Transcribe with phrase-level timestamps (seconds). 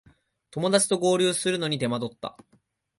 [0.49, 2.35] 友だちと合流するのに手間取った